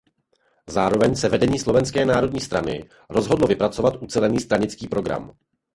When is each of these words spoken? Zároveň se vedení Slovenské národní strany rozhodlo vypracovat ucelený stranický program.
Zároveň 0.69 1.15
se 1.15 1.29
vedení 1.29 1.59
Slovenské 1.59 2.05
národní 2.05 2.39
strany 2.41 2.89
rozhodlo 3.09 3.47
vypracovat 3.47 3.95
ucelený 4.01 4.39
stranický 4.39 4.87
program. 4.87 5.35